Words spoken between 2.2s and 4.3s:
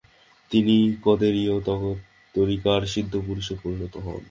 তরীকার সিদ্ধ পুরুষে পরিণত হন।